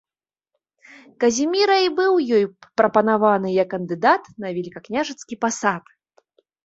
Казіміра 1.23 1.75
і 1.87 1.91
быў 1.99 2.13
ёй 2.37 2.43
прапанаваны 2.81 3.49
як 3.61 3.67
кандыдат 3.75 4.21
на 4.45 4.55
велікакняжацкі 4.57 5.41
пасад. 5.47 5.83